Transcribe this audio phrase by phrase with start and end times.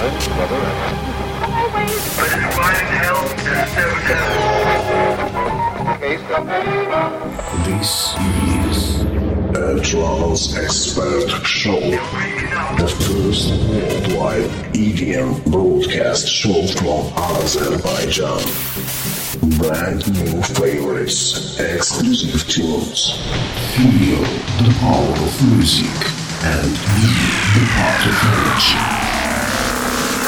[0.00, 0.08] This
[8.48, 9.02] is
[9.54, 11.80] a Trance Expert Show,
[12.78, 18.40] the first worldwide EDM broadcast show from Azerbaijan.
[19.58, 23.20] Brand new favorites, exclusive tunes.
[23.76, 24.22] Feel
[24.64, 25.92] the power of music
[26.42, 27.04] and be
[27.52, 28.99] the part of energy.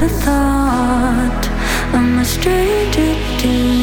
[0.00, 1.48] not thought.
[1.92, 3.77] I'm a stranger to.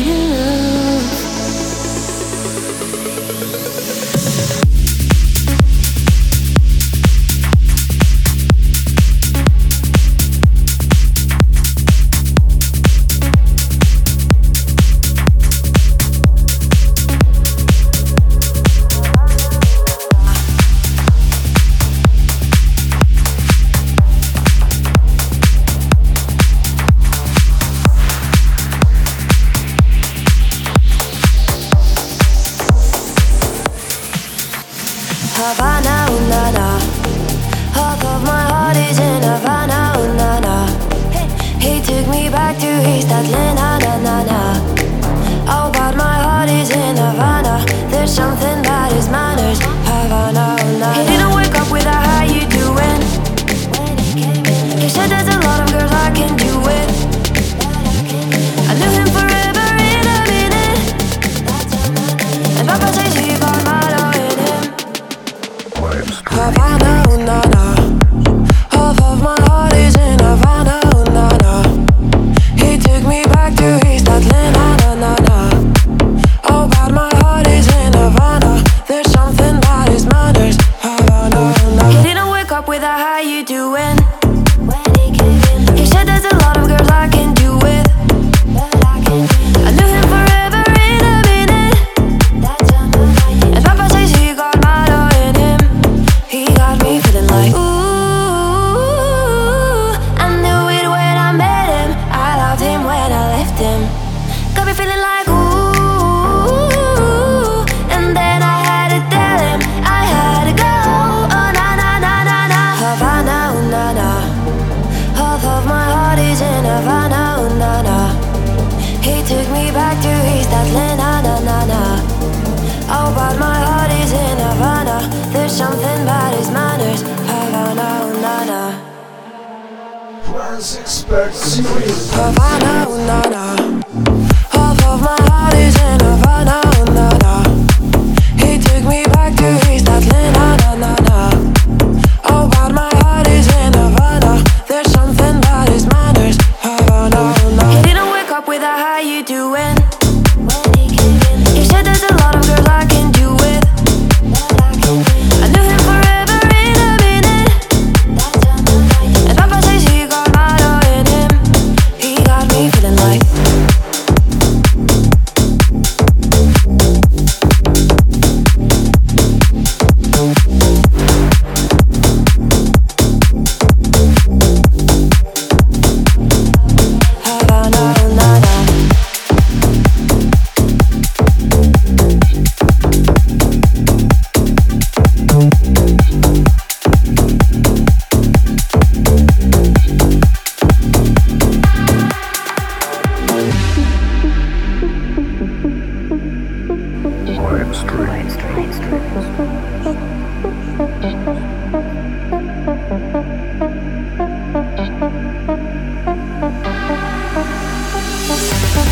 [131.06, 131.92] Expert Secret.
[132.13, 134.34] Havana, oh, na, na.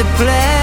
[0.00, 0.59] the place.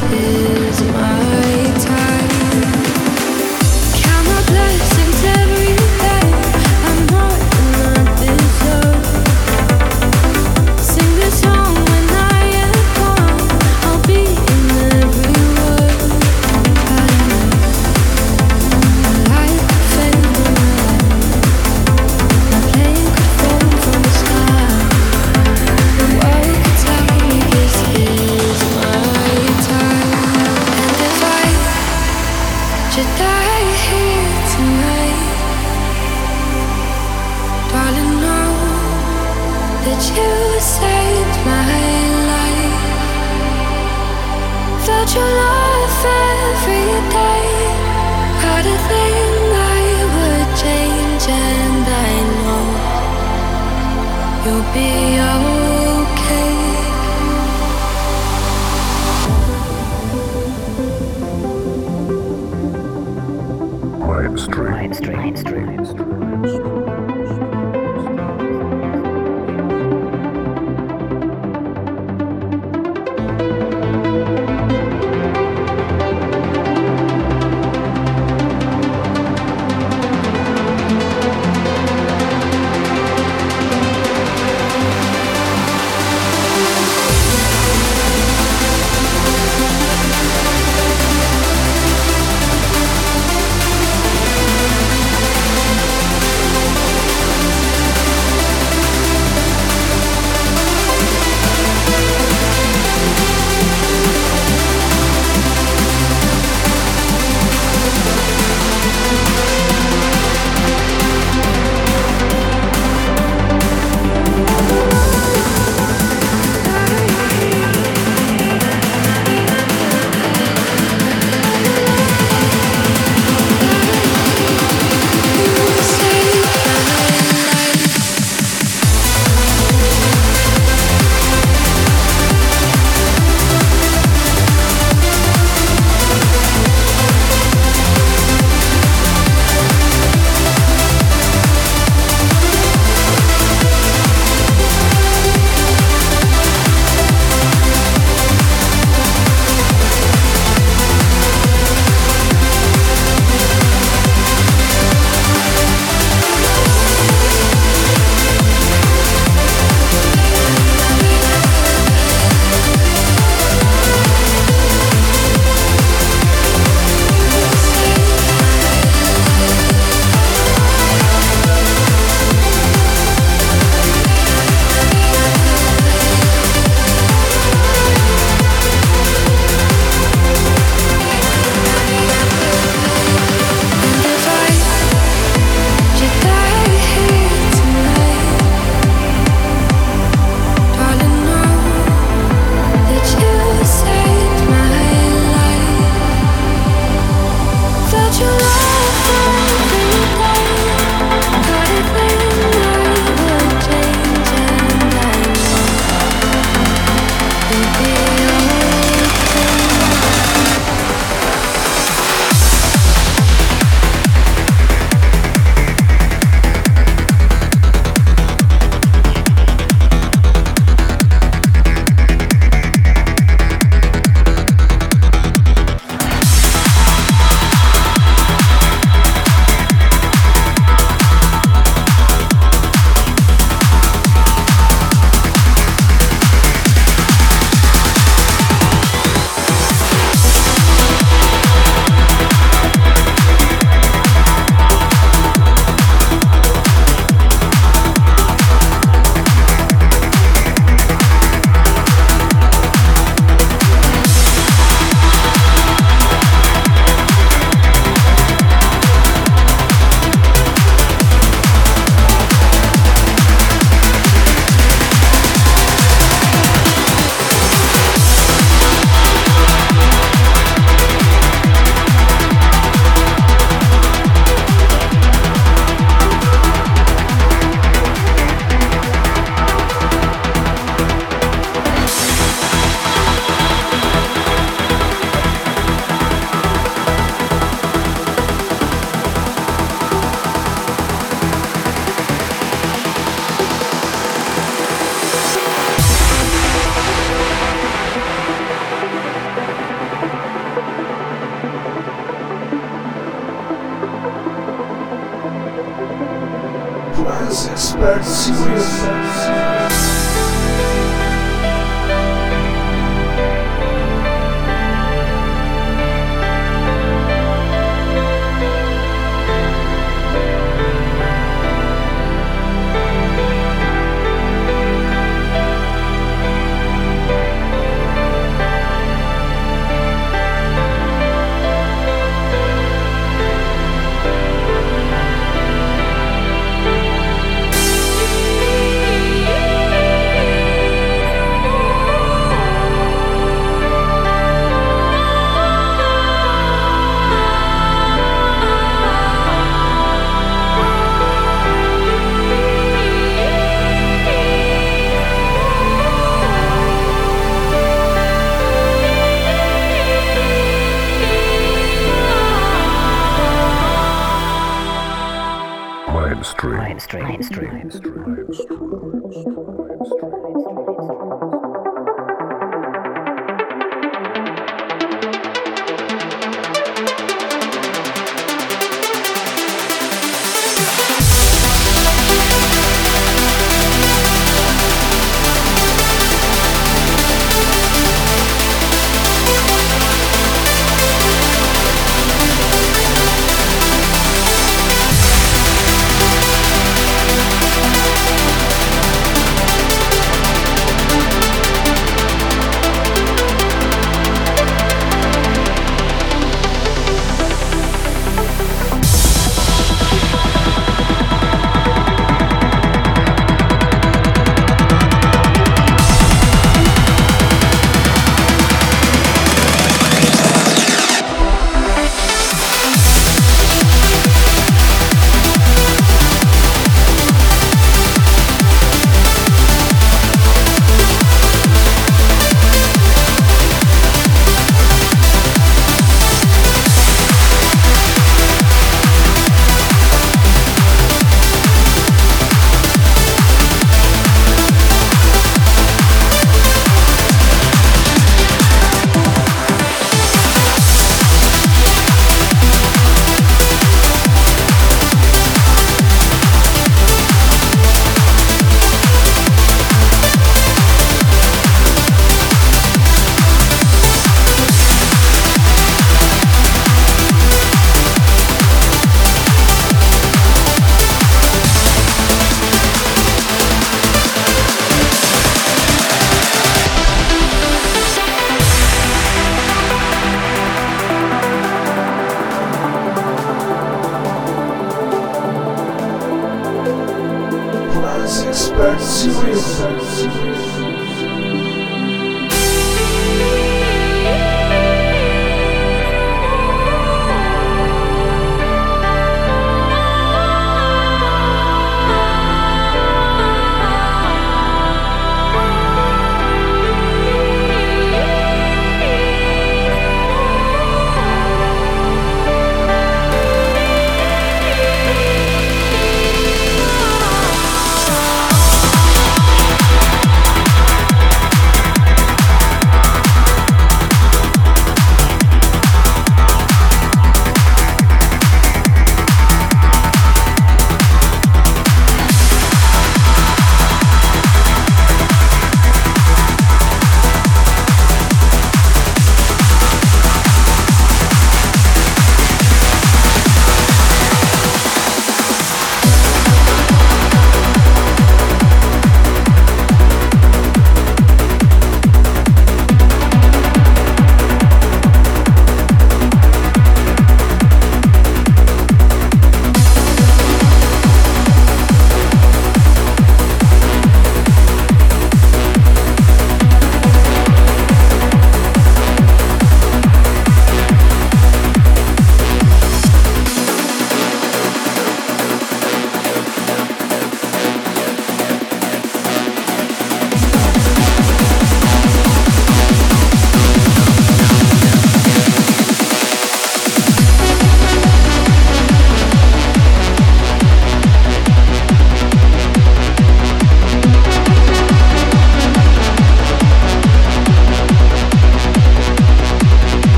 [0.00, 0.61] promises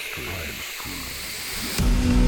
[0.00, 0.94] Crime School.
[1.76, 2.19] Crime School.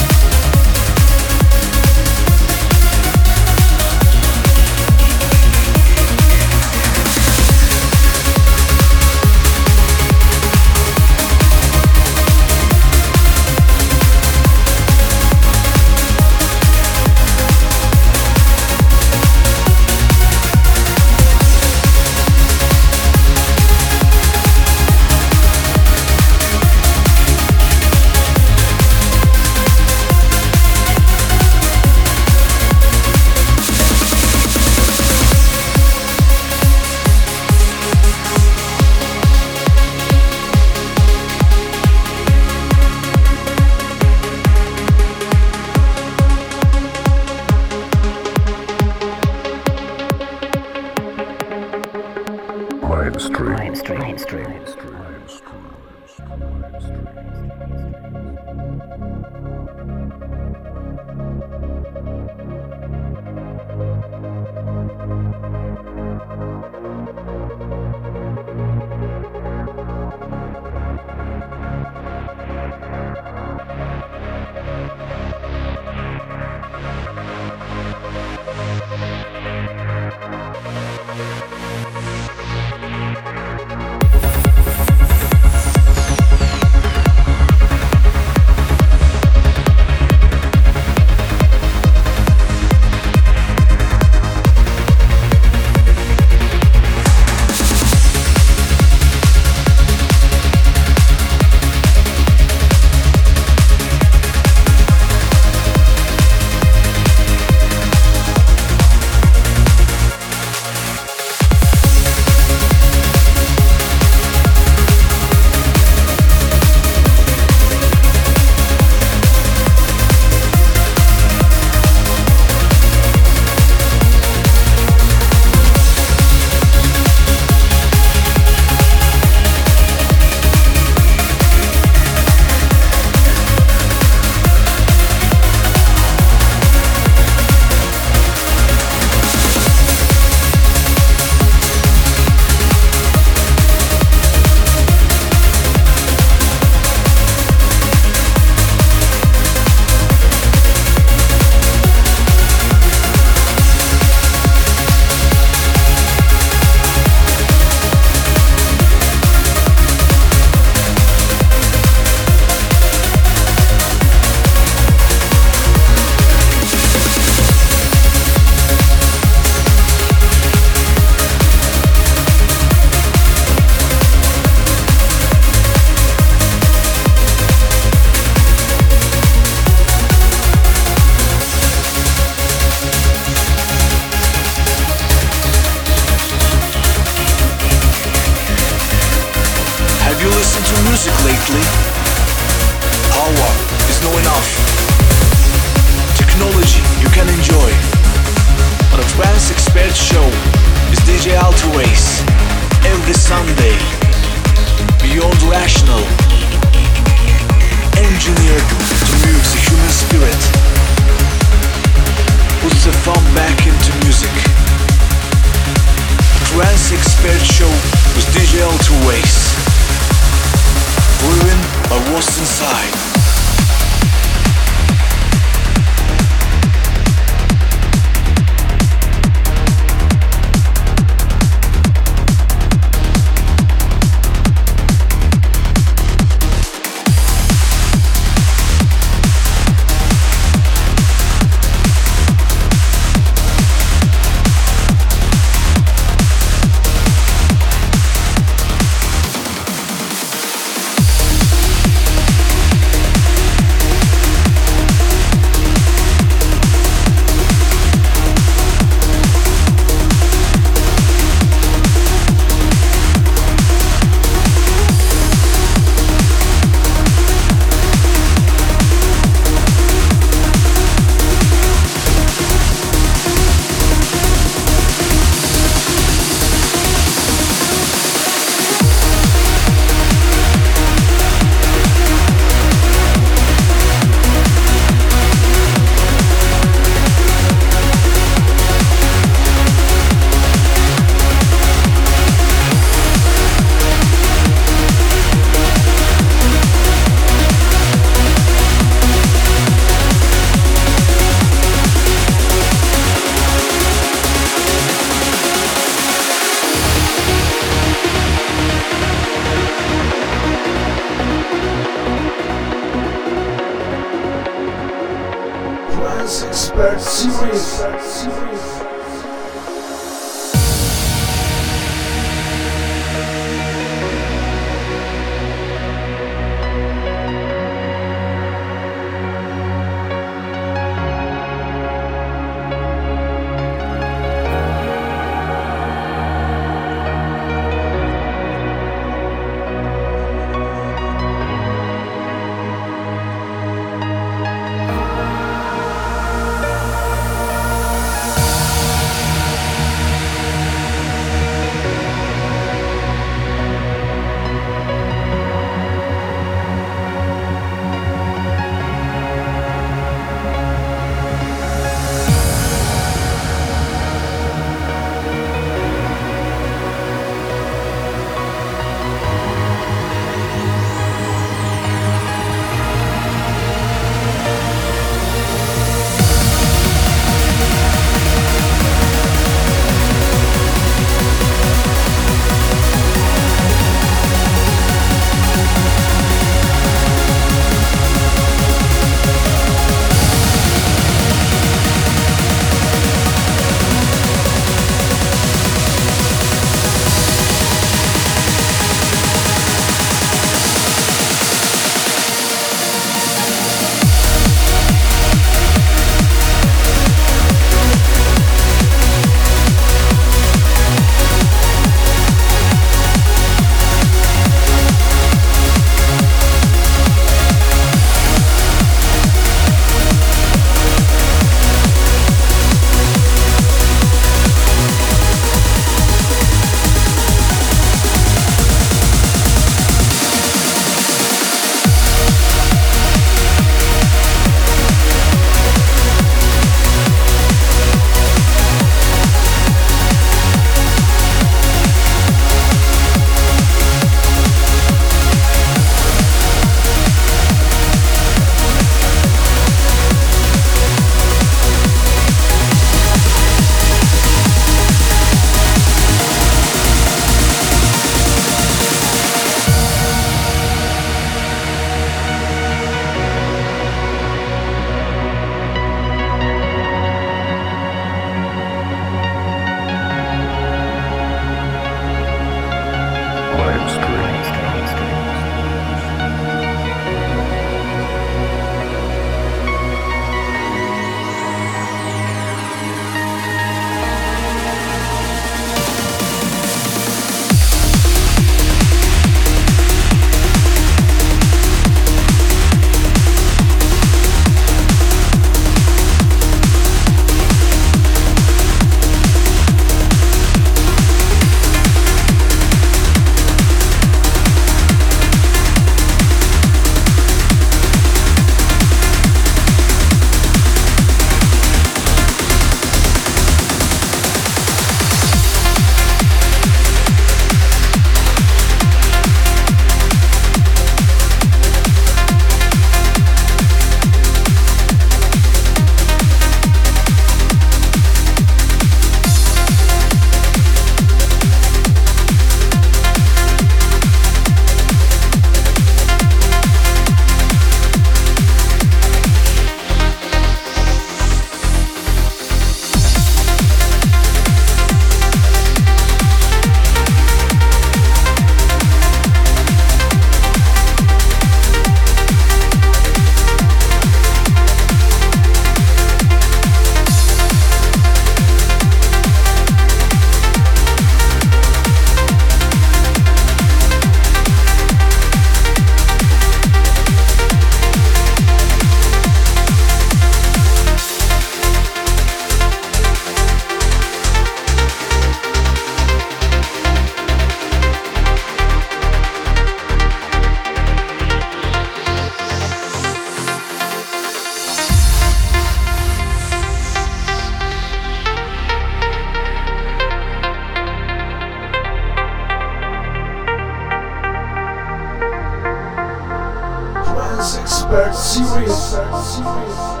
[597.91, 600.00] Bird Series.